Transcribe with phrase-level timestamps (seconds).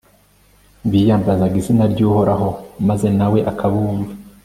[0.89, 2.49] biyambazaga izina ry'uhoraho,
[2.87, 4.11] maze na we akabumva